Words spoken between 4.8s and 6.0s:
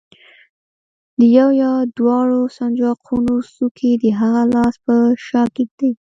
په شا کېږدئ.